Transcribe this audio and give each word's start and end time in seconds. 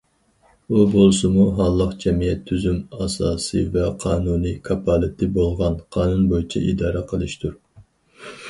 ئۇ 0.75 0.85
بولسىمۇ 0.93 1.43
ھاللىق 1.59 1.91
جەمئىيەت 2.05 2.41
تۈزۈم 2.51 2.79
ئاساسى 3.01 3.63
ۋە 3.75 3.85
قانۇنىي 4.05 4.57
كاپالىتى 4.71 5.31
بولغان 5.37 5.79
قانۇن 5.97 6.25
بويىچە 6.33 6.65
ئىدارە 6.71 7.05
قىلىشتۇر. 7.13 7.55